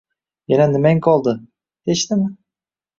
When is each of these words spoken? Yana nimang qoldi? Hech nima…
Yana 0.53 0.67
nimang 0.71 1.03
qoldi? 1.09 1.37
Hech 1.91 2.07
nima… 2.11 2.37